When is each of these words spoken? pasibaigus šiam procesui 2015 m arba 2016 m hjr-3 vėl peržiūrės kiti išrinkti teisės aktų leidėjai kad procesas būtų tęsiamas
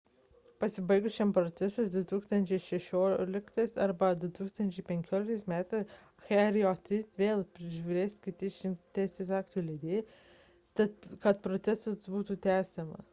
pasibaigus 0.61 1.13
šiam 1.17 1.33
procesui 1.37 1.83
2015 1.95 3.75
m 3.75 3.83
arba 3.85 4.09
2016 4.23 5.45
m 5.53 5.85
hjr-3 6.31 7.01
vėl 7.21 7.45
peržiūrės 7.59 8.17
kiti 8.27 8.51
išrinkti 8.55 8.97
teisės 9.01 9.33
aktų 9.43 9.67
leidėjai 9.69 10.05
kad 11.29 11.47
procesas 11.49 12.13
būtų 12.19 12.43
tęsiamas 12.51 13.09